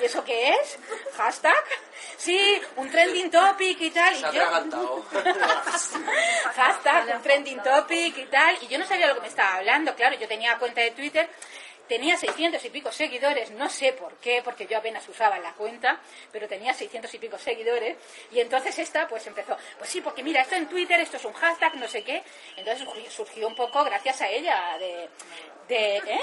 [0.00, 0.78] ¿Y eso qué es?
[1.16, 1.64] ¿Hashtag?
[2.18, 4.12] Sí, un trending topic y tal.
[4.14, 5.04] Y ha yo, atragantado.
[6.54, 8.58] hashtag, un trending topic y tal.
[8.62, 9.94] Y yo no sabía lo que me estaba hablando.
[9.94, 11.28] Claro, yo tenía cuenta de Twitter,
[11.88, 16.00] tenía 600 y pico seguidores, no sé por qué, porque yo apenas usaba la cuenta,
[16.32, 17.96] pero tenía 600 y pico seguidores.
[18.32, 21.32] Y entonces esta, pues empezó, pues sí, porque mira, esto en Twitter, esto es un
[21.34, 22.24] hashtag, no sé qué.
[22.56, 25.08] Entonces surgi- surgió un poco gracias a ella, de.
[25.68, 26.20] de ¿eh?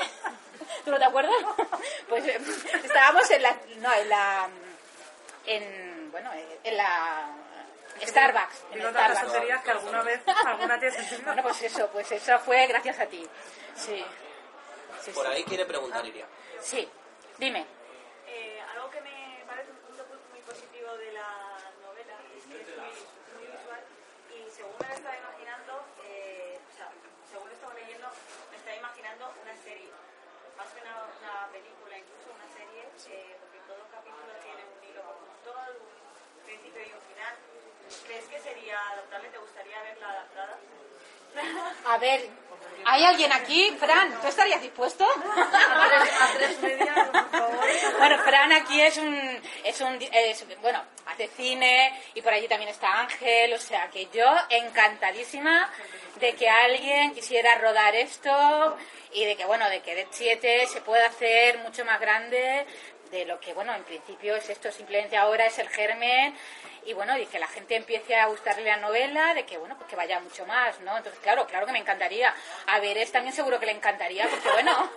[0.84, 1.34] ¿Tú no te acuerdas?
[2.10, 2.40] Pues eh,
[2.84, 3.56] estábamos en la.
[3.78, 4.48] No, en la.
[5.48, 6.12] En.
[6.12, 6.32] Bueno,
[6.64, 7.30] en la.
[8.02, 8.66] Starbucks.
[8.72, 11.22] En Digo tantas tonterías que alguna vez alguna sentido.
[11.26, 13.26] Bueno, pues eso, pues eso fue gracias a ti.
[13.76, 14.04] Sí.
[15.02, 15.32] Sí, Por sí.
[15.32, 16.26] ahí quiere preguntar Iria.
[16.60, 16.90] Sí.
[17.38, 17.66] Dime.
[18.28, 21.30] Eh, algo que me parece un punto muy positivo de la
[21.84, 22.96] novela es que es muy,
[23.38, 23.82] muy visual
[24.34, 26.90] y según me lo estaba imaginando, eh, o sea,
[27.30, 28.08] según lo estaba leyendo,
[28.52, 29.90] me estaba imaginando una serie,
[30.58, 35.04] más que una, una película, incluso una serie, eh, porque todo capítulo tiene un hilo
[35.06, 37.36] conductor, un principio y un final.
[38.08, 39.30] ¿Crees que sería adaptable?
[39.30, 40.58] ¿Te gustaría verla adaptada?
[41.88, 42.30] A ver,
[42.86, 43.76] ¿hay alguien aquí?
[43.80, 45.06] Fran, ¿tú estarías dispuesto?
[45.36, 47.60] A tres medias, por favor.
[48.00, 52.70] Bueno, Fran aquí es un, es un, es- bueno, hace cine y por allí también
[52.72, 55.70] está Ángel, o sea que yo encantadísima
[56.20, 58.78] de que alguien quisiera rodar esto
[59.12, 62.66] y de que, bueno, de que Dead 7 se pueda hacer mucho más grande
[63.12, 66.36] de lo que, bueno, en principio es esto, simplemente ahora es el germen
[66.86, 69.90] y bueno, y que la gente empiece a gustarle la novela, de que, bueno, pues
[69.90, 70.96] que vaya mucho más, ¿no?
[70.98, 72.34] Entonces, claro, claro que me encantaría.
[72.68, 74.92] A ver, es también seguro que le encantaría, porque bueno,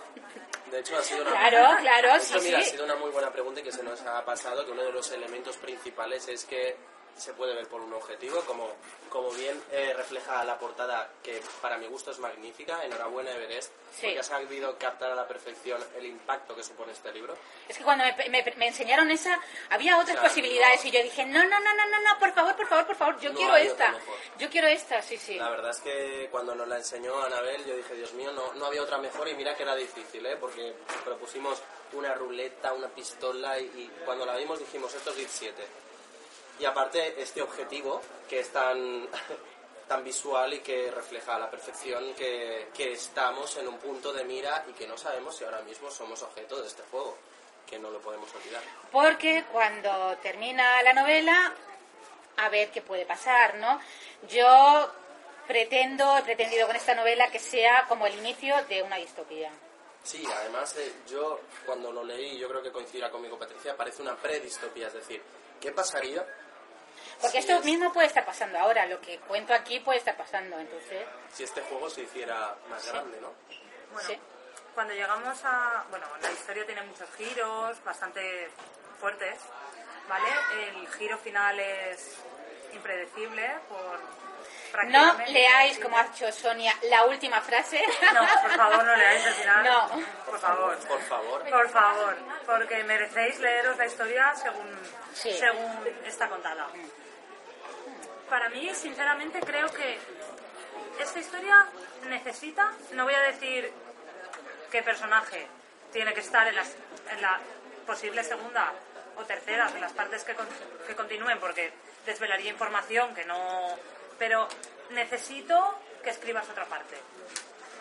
[0.69, 2.67] De hecho, ha sido una, Claro, claro, sí, mira, sí.
[2.67, 4.91] ha sido una muy buena pregunta y que se nos ha pasado que uno de
[4.91, 6.77] los elementos principales es que
[7.17, 8.71] se puede ver por un objetivo, como,
[9.09, 12.83] como bien eh, refleja la portada, que para mi gusto es magnífica.
[12.83, 14.01] Enhorabuena, Everest, Sí.
[14.03, 17.35] porque has sabido captar a la perfección el impacto que supone este libro.
[17.67, 20.91] Es que cuando me, me- me enseñaron esa, había otras O sea, posibilidades no- y
[20.91, 23.31] yo dije, no, no, no, no, no, no, por favor, por favor, por favor, yo
[23.31, 23.95] No quiero esta.
[24.37, 25.35] Yo quiero esta, sí, sí.
[25.35, 28.65] La verdad es que cuando nos la enseñó Anabel, yo dije, Dios mío, no, no
[28.67, 30.37] había otra mejor y mira que era difícil, ¿eh?
[30.39, 31.61] porque propusimos
[31.93, 35.63] una ruleta, una pistola y, y cuando la vimos dijimos, esto es Git 7.
[36.59, 39.07] Y aparte, este objetivo, que es tan,
[39.87, 44.23] tan visual y que refleja a la perfección que, que estamos en un punto de
[44.25, 47.17] mira y que no sabemos si ahora mismo somos objeto de este juego,
[47.65, 48.61] que no lo podemos olvidar.
[48.91, 51.53] Porque cuando termina la novela,
[52.37, 53.79] a ver qué puede pasar, ¿no?
[54.29, 54.91] Yo
[55.47, 59.51] pretendo, he pretendido con esta novela que sea como el inicio de una distopía.
[60.03, 64.15] Sí, además eh, yo cuando lo leí, yo creo que coincidirá conmigo Patricia, parece una
[64.15, 65.21] predistopía, es decir,
[65.59, 66.25] ¿qué pasaría?
[67.21, 70.57] Porque esto es- mismo puede estar pasando ahora, lo que cuento aquí puede estar pasando,
[70.59, 73.33] entonces, si este juego se hiciera más grande, ¿no?
[73.93, 74.19] Bueno, sí.
[74.75, 75.83] cuando llegamos a...
[75.89, 78.49] Bueno, la historia tiene muchos giros, bastante
[78.99, 79.37] fuertes,
[80.07, 80.29] ¿vale?
[80.67, 82.17] El giro final es
[82.73, 83.99] impredecible por...
[84.87, 87.83] No leáis, como ha hecho Sonia, la última frase.
[88.13, 89.63] No, por favor, no leáis el final.
[89.65, 89.89] No.
[90.25, 90.77] Por favor.
[90.87, 91.49] Por favor.
[91.49, 94.79] Por favor, porque merecéis leeros la historia según,
[95.13, 95.33] Sí.
[95.33, 96.67] según está contada.
[98.29, 99.97] Para mí, sinceramente, creo que
[100.99, 101.65] esta historia
[102.07, 103.71] necesita, no voy a decir
[104.71, 105.47] qué personaje
[105.91, 106.75] tiene que estar en, las,
[107.11, 107.39] en la
[107.87, 108.71] posible segunda
[109.17, 110.47] o tercera, en las partes que, con-
[110.87, 111.71] que continúen, porque
[112.05, 113.75] desvelaría información que no,
[114.19, 114.47] pero
[114.91, 116.95] necesito que escribas otra parte.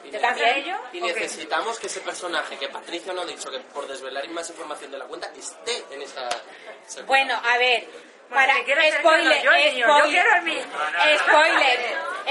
[0.04, 0.58] Y, también.
[0.58, 0.76] ello?
[0.92, 4.92] y necesitamos que ese personaje, que Patricia no ha dicho que por desvelar más información
[4.92, 7.06] de la cuenta, esté en secuela.
[7.06, 7.88] Bueno, a ver.
[8.30, 8.54] Para
[8.98, 10.62] spoiler, yo, yo el mío, yo spoiler, quiero el mío.
[11.18, 11.80] spoiler,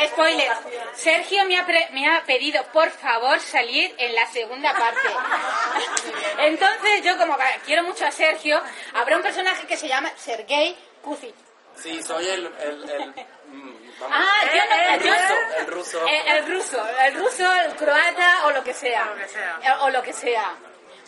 [0.10, 0.52] spoiler.
[0.94, 5.08] Sergio me ha, pre- me ha pedido por favor salir en la segunda parte.
[6.40, 8.62] Entonces yo como quiero mucho a Sergio,
[8.94, 11.36] habrá un personaje que se llama Sergei Kuzic.
[11.76, 12.46] Sí, soy el...
[12.60, 13.10] el, el-
[13.48, 16.08] mm, vamos, Ah, yo no, Eh, el yo- ruso, el ruso.
[16.08, 19.04] Eh, el ruso, el ruso, el croata o lo que sea.
[19.12, 19.60] O lo que sea.
[19.64, 20.56] Eh, O lo que sea.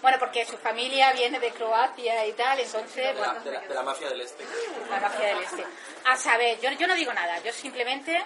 [0.01, 3.59] Bueno, porque su familia viene de Croacia y tal, entonces, de, la, bueno, de la-
[3.61, 4.45] de la mafia del este.
[4.89, 5.65] la mafia del este.
[6.05, 8.23] A saber, yo, yo no digo nada, yo simplemente,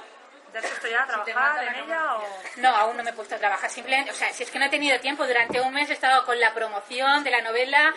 [0.54, 2.24] ¿Ya has puesto ya a trabajar en ella o...?
[2.58, 4.66] no, aún no me he puesto a trabajar, simplemente, o sea, si es que no
[4.66, 7.92] he tenido tiempo, durante un mes he estado con la promoción de la novela,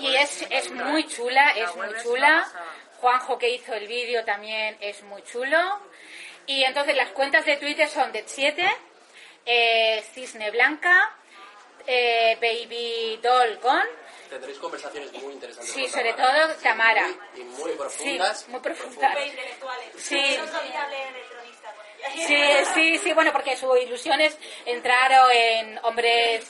[0.00, 2.50] Y es, es muy chula, La es muy chula.
[3.00, 5.58] Juanjo que hizo el vídeo también es muy chulo.
[6.46, 8.66] Y entonces las cuentas de Twitter son de 7
[9.46, 11.12] eh, Cisne Blanca,
[11.86, 13.90] eh, Baby Doll Gone,
[14.30, 15.72] Tendréis conversaciones muy interesantes.
[15.72, 16.46] Sí, con sobre Tamara.
[16.46, 17.02] todo Tamara.
[17.34, 18.40] Muy- y muy profundas.
[18.40, 19.10] Sí, muy profundas.
[19.12, 19.88] Súper intelectuales.
[19.96, 20.38] Sí.
[22.26, 22.36] Sí,
[22.74, 26.44] sí, sí, bueno, porque su ilusión es entrar o en hombres,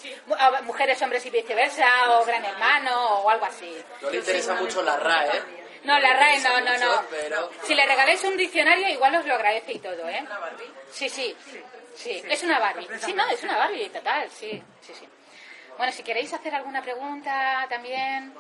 [0.64, 1.86] mujeres, hombres y viceversa,
[2.18, 3.72] o Gran Hermano, o algo así.
[4.02, 5.42] No le interesa mucho la RAE, ¿eh?
[5.84, 7.02] No, la RAE no, no, no.
[7.08, 10.24] pero- Si le regaláis un diccionario, igual os lo agradece y todo, ¿eh?
[10.90, 11.36] Sí, sí,
[11.94, 12.88] sí, es una Barbie.
[13.04, 15.08] Sí, no, es una Barbie, total, sí, sí, sí.
[15.76, 18.32] Bueno, si queréis hacer alguna pregunta también,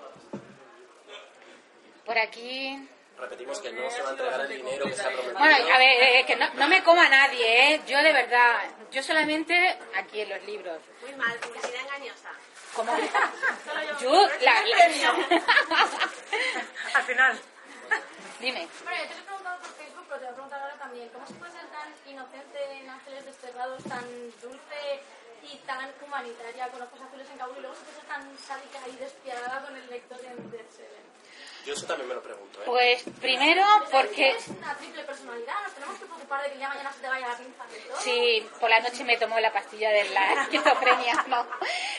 [2.04, 2.88] por aquí.
[3.18, 5.38] Repetimos que no se va a entregar el dinero que se ha prometido.
[5.38, 7.80] Bueno, a ver, eh, que no, no me coma nadie, ¿eh?
[7.86, 10.80] Yo de verdad, yo solamente aquí en los libros.
[11.02, 12.30] Muy mal, publicidad engañosa.
[12.74, 12.92] Como
[14.00, 14.84] yo, la, la-
[16.94, 17.40] Al final.
[18.40, 18.68] dime.
[18.82, 21.08] Bueno, yo te lo he preguntado por Facebook, pero te voy a preguntar ahora también.
[21.10, 24.04] ¿Cómo se puede ser tan inocente en Ángeles Desterrados, tan
[24.42, 25.00] dulce
[25.44, 28.96] y tan humanitaria con ojos azules en Kabul y luego se ser tan sádica y
[28.96, 31.04] despiadada con el lector en Dead Seven?
[31.66, 32.64] Yo eso también me lo pregunto, ¿eh?
[32.66, 36.92] Pues primero porque Es una triple personalidad, nos tenemos que preocupar de que de mañana
[36.92, 38.00] se te vaya la pinza de todo.
[38.00, 41.24] Sí, por la noche me tomó la pastilla de la esquizofrenia.
[41.28, 41.46] No,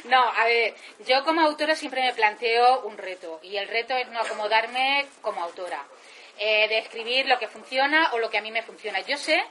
[0.05, 0.75] no, a ver,
[1.07, 5.41] yo como autora siempre me planteo un reto y el reto es no acomodarme como
[5.43, 5.83] autora,
[6.37, 8.99] eh, de escribir lo que funciona o lo que a mí me funciona.
[9.01, 9.43] Yo sé,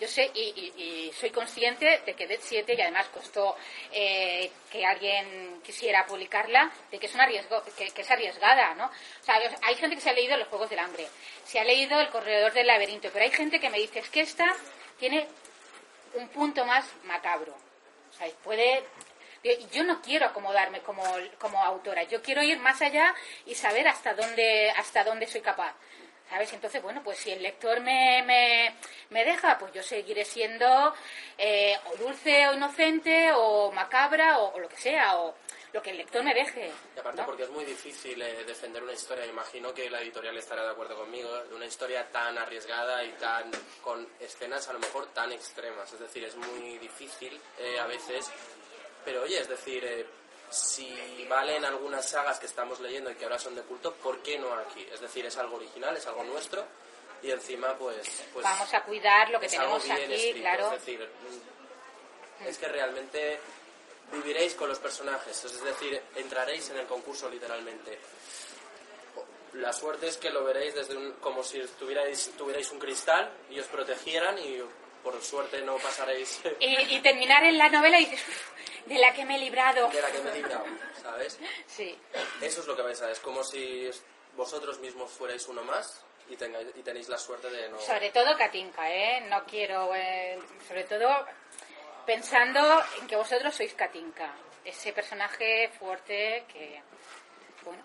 [0.00, 3.56] yo sé y, soy consciente de que Dead 7, y además costó
[3.92, 8.86] eh, que alguien quisiera publicarla, de que es, una arriesgo, que, que es arriesgada, ¿no?
[8.86, 11.06] O sea, hay gente que se ha leído Los Juegos del Hambre,
[11.44, 14.20] se ha leído El Corredor del Laberinto, pero hay gente que me dice, es que
[14.20, 14.56] esta
[14.98, 15.26] tiene
[16.14, 17.54] un punto más macabro.
[18.10, 18.84] O sea, puede...
[19.72, 21.02] Yo no quiero acomodarme como,
[21.38, 23.14] como autora, yo quiero ir más allá
[23.46, 25.74] y saber hasta dónde, hasta dónde soy capaz.
[26.30, 26.52] ¿Sabes?
[26.52, 28.74] Entonces, bueno, pues si el lector me, me,
[29.10, 30.94] me deja, pues yo seguiré siendo
[31.36, 35.34] eh, o dulce o inocente o macabra o, o lo que sea, o
[35.72, 36.70] lo que el lector me deje.
[36.96, 37.26] Y aparte ¿no?
[37.26, 40.96] porque es muy difícil eh, defender una historia, imagino que la editorial estará de acuerdo
[40.96, 43.50] conmigo, de una historia tan arriesgada y tan
[43.82, 45.92] con escenas a lo mejor tan extremas.
[45.92, 48.30] Es decir, es muy difícil eh, a veces,
[49.04, 50.06] pero oye, es decir, eh,
[50.50, 54.38] si valen algunas sagas que estamos leyendo y que ahora son de culto, ¿por qué
[54.38, 54.86] no aquí?
[54.92, 56.64] Es decir, es algo original, es algo nuestro
[57.22, 58.24] y encima pues...
[58.32, 60.66] pues Vamos a cuidar lo que tenemos bien aquí, escrito, claro.
[60.66, 61.08] Es decir,
[62.46, 63.40] es que realmente
[64.12, 67.98] viviréis con los personajes, es decir, entraréis en el concurso literalmente.
[69.54, 73.58] La suerte es que lo veréis desde un, como si tuvierais, tuvierais un cristal y
[73.58, 74.60] os protegieran y
[75.02, 78.98] por suerte no pasaréis de Y, y terminar en la novela y dices, "Uf, de
[78.98, 79.90] la que me he librado.
[79.92, 80.64] la que me he librado,
[81.02, 81.38] ¿sabes?
[81.66, 81.98] Sí.
[82.40, 83.90] Eso es lo que vais a ver, es como si
[84.36, 87.78] vosotros mismos fuerais uno más y, tengáis, y tenéis la suerte de no...
[87.80, 89.20] Sobre todo Katinka, ¿eh?
[89.28, 91.26] No quiero, eh, sobre todo
[92.06, 94.32] pensando en que vosotros sois Katinka,
[94.64, 96.82] ese personaje fuerte que,
[97.64, 97.82] bueno.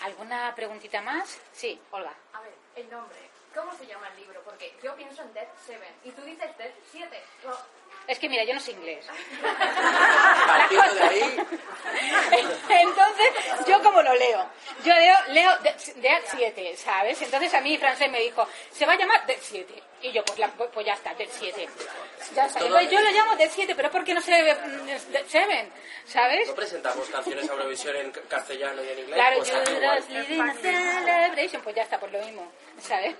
[0.00, 1.38] ¿Alguna preguntita más?
[1.52, 2.14] Sí, Olga.
[2.32, 3.18] A ver, el nombre.
[3.54, 4.40] ¿Cómo se llama el libro?
[4.44, 7.22] Porque yo pienso en Dead Seven y tú dices Dead 7.
[8.06, 9.04] Es que mira, yo no sé inglés.
[10.46, 11.36] Partiendo de ahí,
[12.70, 13.32] Entonces,
[13.66, 14.46] ¿yo cómo lo leo?
[14.84, 15.50] yo leo, leo
[15.96, 17.20] Dead 7, ¿sabes?
[17.22, 19.82] Entonces a mí francés me dijo, se va a llamar Dead 7.
[20.00, 21.68] Y yo, pues, la- pues ya está, Dead 7.
[22.34, 22.60] Ya está.
[22.60, 25.68] Entonces yo lo llamo Dead 7, pero ¿por qué no se mm, Dead 7?
[26.06, 26.48] ¿Sabes?
[26.48, 29.14] No presentamos canciones a Eurovisión en castellano y en inglés.
[29.14, 29.64] Claro, pues a
[30.54, 32.50] celebration, pues ya está, pues lo mismo,
[32.80, 33.14] ¿sabes?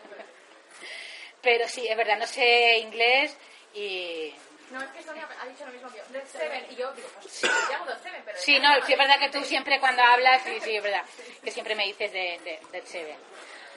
[1.42, 3.36] Pero sí, es verdad, no sé inglés
[3.74, 4.34] y...
[4.70, 6.04] No, es que Sonia ha dicho lo mismo que yo.
[6.30, 6.66] Seven.
[6.70, 8.38] Y yo digo, pues sí, yo llamo Dead Seven, pero.
[8.38, 11.02] Sí, no, sí, es verdad que tú siempre cuando hablas, sí, sí, es verdad,
[11.42, 13.16] que siempre me dices de, de, Seven.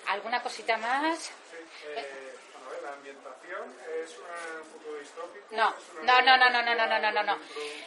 [0.08, 1.30] ¿Alguna cosita más?
[1.96, 2.34] Eh,
[2.66, 5.46] a ver, la ambientación es un futuro distópico.
[5.52, 7.40] No, es una- no, no, no, no, no, no, no, no, no, no.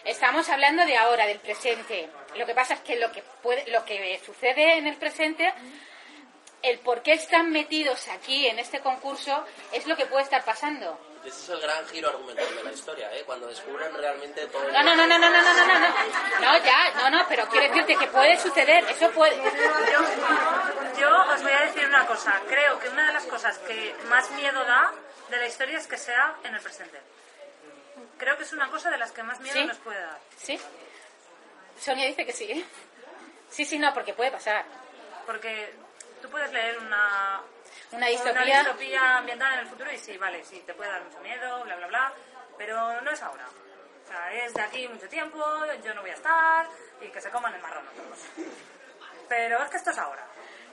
[0.04, 2.08] Estamos hablando de ahora, del presente.
[2.36, 5.52] Lo que pasa es que lo que puede, lo que sucede en el presente,
[6.64, 10.98] el por qué están metidos aquí en este concurso, es lo que puede estar pasando.
[11.24, 13.22] Ese es el gran giro argumental de la historia, ¿eh?
[13.24, 14.66] Cuando descubren realmente todo.
[14.66, 15.88] el- No, no, no, no, no, no, no, no, no,
[16.40, 19.36] no, ya, no, no, pero quiero decirte que puede suceder, eso puede.
[20.98, 22.40] Yo os voy a decir una cosa.
[22.48, 24.92] Creo que una de las cosas que más miedo da
[25.30, 27.00] de la historia es que sea en el presente.
[28.18, 29.64] Creo que es una cosa de las que más miedo ¿Sí?
[29.64, 30.18] nos puede dar.
[30.36, 30.60] ¿Sí?
[31.80, 32.64] Sonia dice que sí, ¿eh?
[33.50, 34.64] Sí, sí, no, porque puede pasar.
[35.26, 35.72] Porque
[36.24, 37.42] tú puedes leer una,
[37.90, 38.58] Una una distopía.
[38.60, 41.76] distopía ambiental en el futuro y sí, vale, sí, te puede dar mucho miedo, bla,
[41.76, 42.12] bla, bla,
[42.56, 43.46] pero no es ahora.
[43.46, 45.38] O sea, es de aquí mucho tiempo,
[45.84, 46.66] yo no voy a estar
[47.02, 48.18] y que se coman el marrón a todos.
[49.28, 50.24] Pero es que esto es ahora.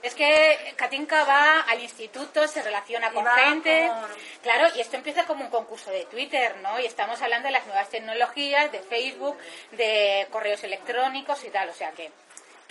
[0.02, 3.88] Es que Katinka va al instituto, se relaciona con gente.
[3.88, 4.10] con-
[4.42, 6.80] Claro, y esto empieza como un concurso de Twitter, ¿no?
[6.80, 9.38] Y estamos hablando de las nuevas tecnologías, de Facebook,
[9.70, 11.68] de correos electrónicos y tal.
[11.68, 12.10] O sea que,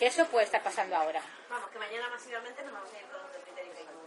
[0.01, 1.21] que eso puede estar pasando ahora.
[1.47, 4.01] Vamos, que mañana masivamente nos vamos a ir todos de Twitter y Facebook.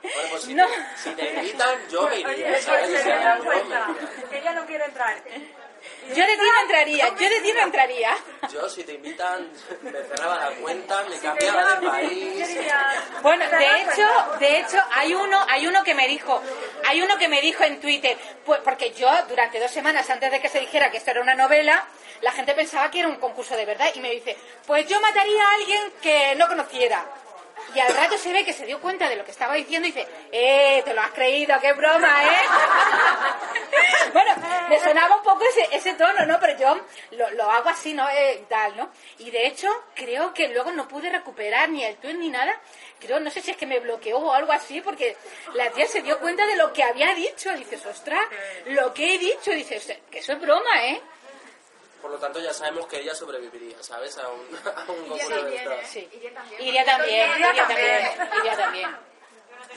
[0.00, 0.66] Bueno, pues si, No.
[0.66, 2.88] te, si te invitan, yo me iría, Oye, ¿sabes?
[2.88, 2.94] yo
[3.44, 3.86] me iría.
[4.32, 5.22] ella no quiere entrar.
[6.08, 8.16] Yo de ti no entraría, yo de ti no entraría.
[8.52, 9.50] Yo, si te invitan,
[9.82, 12.58] me cerraba la cuenta, me cambiaba de país.
[13.22, 16.42] Bueno, de hecho, de hecho hay uno, hay uno que me dijo,
[16.86, 20.40] hay uno que me dijo en Twitter, pues porque yo durante dos semanas antes de
[20.40, 21.86] que se dijera que esto era una novela,
[22.22, 25.44] la gente pensaba que era un concurso de verdad y me dice, pues yo mataría
[25.44, 27.04] a alguien que no conociera.
[27.74, 29.92] Y al rato se ve que se dio cuenta de lo que estaba diciendo y
[29.92, 32.36] dice, eh, te lo has creído, qué broma, ¿eh?
[34.68, 36.38] Me sonaba un poco ese, ese tono, ¿no?
[36.40, 36.80] Pero yo
[37.12, 38.08] lo, lo hago así, ¿no?
[38.08, 38.90] Eh, tal, ¿no?
[39.18, 42.58] Y de hecho, creo que luego no pude recuperar ni el tweet ni nada.
[43.00, 45.16] Creo, no sé si es que me bloqueó o algo así, porque
[45.54, 47.50] la tía se dio cuenta de lo que había dicho.
[47.52, 48.24] Dices, ostras,
[48.66, 49.50] lo que he dicho.
[49.52, 51.00] Dices, que eso es broma, ¿eh?
[52.02, 54.16] Por lo tanto, ya sabemos que ella sobreviviría, ¿sabes?
[54.18, 54.46] A un,
[54.76, 55.86] a un concurso de también, estos.
[55.88, 56.08] Sí.
[56.12, 56.60] Iría también.
[56.62, 58.16] Iría también, Iría iría también.
[58.16, 58.96] también, iría también.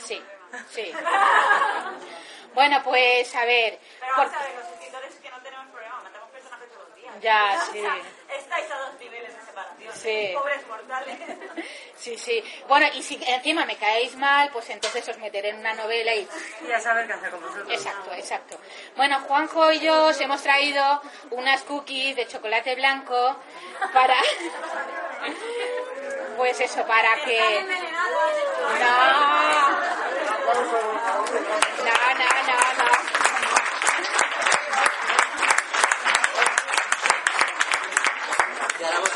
[0.03, 0.21] Sí,
[0.69, 0.91] sí.
[2.53, 3.79] Bueno, pues a ver.
[3.99, 6.67] Pero por- vamos a ver, los escritores que no tenemos problema, matamos personajes
[7.21, 7.79] Ya, O sí.
[7.81, 7.97] sea,
[8.37, 9.93] estáis a dos niveles de separación.
[9.95, 10.31] Sí.
[10.33, 11.17] Pobres mortales.
[12.01, 12.43] Sí, sí.
[12.67, 16.27] Bueno, y si encima me caéis mal, pues entonces os meteré en una novela y...
[16.67, 17.69] Y a saber qué hacer con vosotros.
[17.71, 18.57] Exacto, exacto.
[18.95, 20.99] Bueno, Juanjo y yo os hemos traído
[21.29, 23.35] unas cookies de chocolate blanco
[23.93, 24.15] para...
[26.37, 27.39] Pues eso, para que...
[27.39, 27.77] No.
[31.77, 32.91] No, no, no, no.
[38.79, 39.10] Y ahora vos-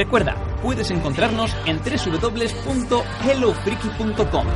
[0.00, 4.46] Recuerda, puedes encontrarnos en www.hellofreaky.com.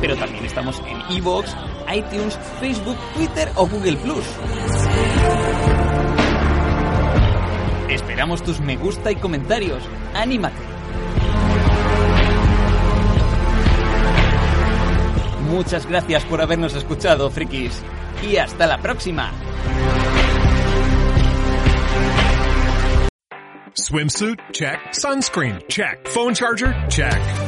[0.00, 1.54] Pero también estamos en iVoox,
[1.94, 4.24] iTunes, Facebook, Twitter o Google Plus.
[7.88, 9.82] Esperamos tus me gusta y comentarios.
[10.14, 10.56] ¡Anímate!
[15.50, 17.82] Muchas gracias por habernos escuchado, frikis.
[18.22, 19.32] Y hasta la próxima.
[23.74, 24.38] Swimsuit?
[24.52, 24.78] Check.
[24.92, 25.58] Sunscreen?
[25.68, 26.06] Check.
[26.08, 26.74] Phone charger?
[26.88, 27.47] Check.